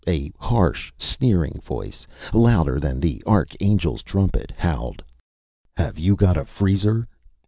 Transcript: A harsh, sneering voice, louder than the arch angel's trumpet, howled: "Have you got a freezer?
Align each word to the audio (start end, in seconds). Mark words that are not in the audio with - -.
A 0.07 0.31
harsh, 0.39 0.91
sneering 0.97 1.61
voice, 1.63 2.07
louder 2.33 2.79
than 2.79 2.99
the 2.99 3.21
arch 3.27 3.55
angel's 3.61 4.01
trumpet, 4.01 4.51
howled: 4.57 5.03
"Have 5.77 5.99
you 5.99 6.15
got 6.15 6.37
a 6.37 6.45
freezer? 6.45 7.07